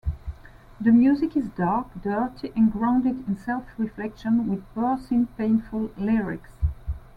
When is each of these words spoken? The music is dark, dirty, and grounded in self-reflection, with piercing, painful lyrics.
The 0.79 0.91
music 0.91 1.37
is 1.37 1.49
dark, 1.49 1.85
dirty, 2.01 2.51
and 2.55 2.73
grounded 2.73 3.23
in 3.27 3.37
self-reflection, 3.37 4.47
with 4.49 4.63
piercing, 4.73 5.27
painful 5.37 5.91
lyrics. 5.95 6.49